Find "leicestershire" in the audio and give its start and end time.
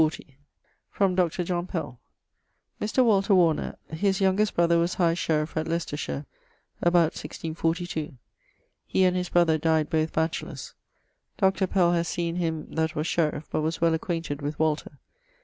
5.67-6.25